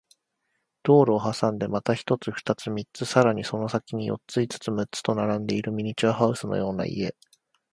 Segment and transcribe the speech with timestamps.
[0.81, 7.15] 道路を挟んでまた一つ、二つ、三つ、さらにその先に四つ、五つ、六つと並んでいるミニチュアハウスのような家